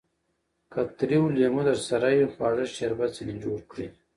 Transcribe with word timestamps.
که 0.71 0.81
تريو 0.97 1.23
لېمو 1.35 1.61
درسره 1.69 2.09
يي؛ 2.17 2.25
خواږه 2.33 2.65
شربت 2.75 3.11
ځني 3.17 3.35
جوړ 3.43 3.59
کړئ! 3.71 3.87